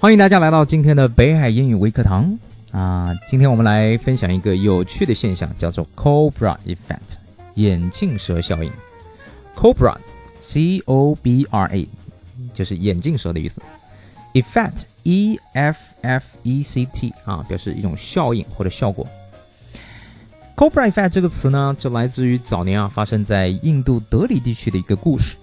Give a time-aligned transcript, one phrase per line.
[0.00, 2.38] 欢迎大家来到今天的北海英语微课堂
[2.70, 3.12] 啊！
[3.26, 7.18] 今天我们来分享一个有趣的现象，叫做 Cobra Effect，
[7.54, 8.70] 眼镜蛇效应。
[9.56, 11.88] Cobra，C O B R A，
[12.54, 13.60] 就是眼镜蛇的意思。
[14.34, 19.04] Effect，E F F E C T，啊，表示一种效应或者效果。
[20.54, 25.34] Cobra Effect 这个词呢，就来自于早年啊发生在印度德里地区的一个故事。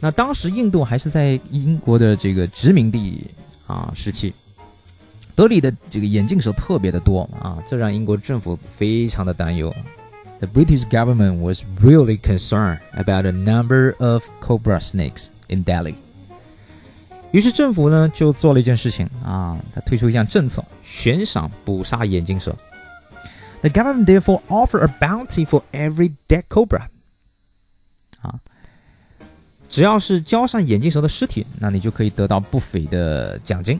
[0.00, 3.26] 那当时印度还是在英国的这个殖民地
[3.66, 4.32] 啊时期，
[5.34, 9.74] 德里的这个眼镜蛇特别的多啊，这让英国政府非常的担忧。
[10.38, 15.94] The British government was really concerned about the number of cobra snakes in Delhi。
[17.32, 22.54] 于是政府呢就做了一件事情啊，他推出一项政策，悬赏捕杀眼镜蛇。
[23.62, 26.82] The government therefore offered a bounty for every dead cobra。
[29.71, 33.79] 只要是交上眼镜蛇的尸体，那你就可以得到不菲的奖金。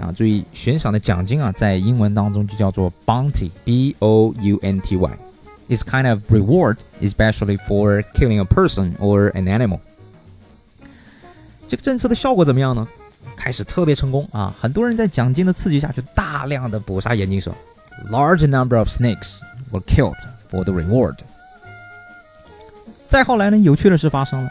[0.00, 5.10] 啊，注意悬赏的奖金啊，在英文当中就叫做 bounty，b o u n t y。
[5.68, 9.78] It's kind of reward, especially for killing a person or an animal。
[11.68, 12.86] 这个政策的效果怎么样呢？
[13.36, 14.52] 开始特别成功啊！
[14.60, 17.52] 很多人在奖金的刺激下，就大量的捕杀眼镜蛇。
[18.10, 19.38] Large number of snakes
[19.70, 20.18] were killed
[20.50, 21.18] for the reward。
[23.06, 24.50] 再后来呢，有趣的事发生了。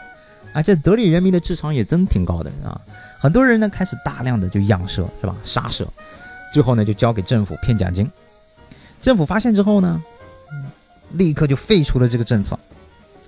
[0.54, 2.80] 啊，这德里人民的智商也真挺高的啊！
[3.18, 5.34] 很多人呢开始大量的就养蛇，是吧？
[5.44, 5.86] 杀蛇，
[6.52, 8.08] 最后呢就交给政府骗奖金。
[9.00, 10.00] 政府发现之后呢，
[11.12, 12.58] 立刻就废除了这个政策。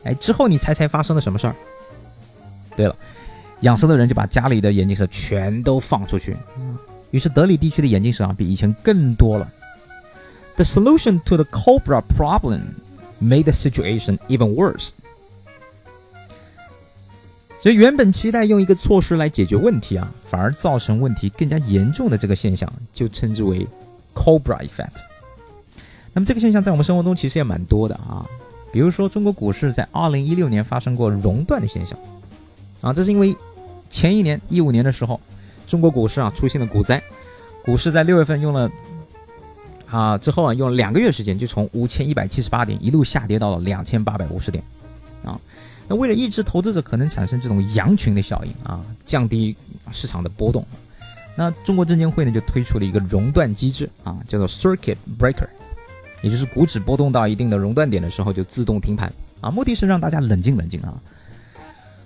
[0.05, 1.57] 哎，之后你猜猜发生了什么事儿？
[2.77, 2.95] 对了，
[3.61, 6.37] 养蛇的人就把家里的眼镜蛇全都放出去，
[7.11, 9.51] 于是德里地区的眼镜蛇啊比以前更多了。
[10.55, 12.61] The solution to the cobra problem
[13.21, 14.91] made the situation even worse.
[17.59, 23.67] 所以原本期待用一个措施来解决问题啊，反而造成问题更加严重的这个现象，就称之为
[24.15, 25.01] Cobra Effect。
[26.13, 28.25] 那么这个现象在我们生活中其实也蛮多的啊，
[28.73, 31.99] 比如说中国股市在二零一六年发生过熔断的现象
[32.81, 33.35] 啊，这是因为
[33.91, 35.21] 前一年一五年的时候，
[35.67, 37.03] 中国股市啊出现了股灾，
[37.65, 38.71] 股市在六月份用了
[39.91, 44.63] 啊之后啊用了两个月时间就从五千一百七十八点一路下跌到了两千八百五十点
[45.27, 45.39] 啊。
[45.89, 49.55] 那为了抑制投资者可能产生这种羊群的效应啊，降低
[49.93, 50.67] 市场的波动，
[51.37, 55.47] 那中国证监会呢就推出了一个熔断机制啊，叫做 Circuit Breaker，
[56.23, 60.95] 也就是股指波动到一定的熔断点的时候就自动停盘啊，目的是让大家冷静冷静啊。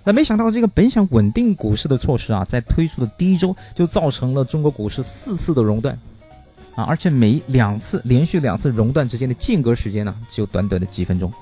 [0.04, 5.98] 那没想到这个本想稳定股市的措施啊，在推出的第一周就造成了中国股市四次的熔断
[6.75, 11.32] 啊，而且每两次连续两次熔断之间的间隔时间呢，只有短短的几分钟。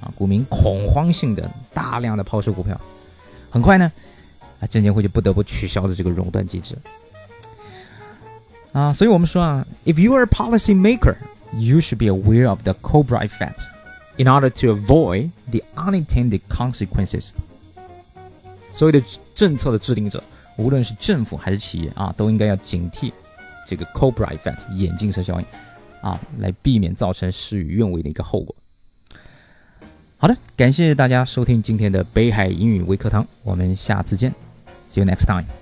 [0.00, 2.80] 啊，股民恐慌性的大量的抛售股票，
[3.50, 3.90] 很快呢，
[4.60, 6.76] 啊，证监会就不得不取消了这个熔断机制。
[8.72, 11.16] 啊，所以我们说啊，if you are a policy maker,
[11.52, 13.66] you should be aware of the Cobra effect
[14.16, 17.30] in order to avoid the unintended consequences。
[18.72, 19.02] 所有的
[19.34, 20.22] 政策的制定者，
[20.56, 23.12] 无论是政府还是企业啊，都应该要警惕
[23.66, 25.46] 这个 Cobra effect 眼镜蛇效应，
[26.00, 28.54] 啊，来避免造成事与愿违的一个后果。
[30.22, 34.30] 好的，感谢大家收听今天的北海英语微课堂，我们下次见
[34.90, 35.59] ，See you next time。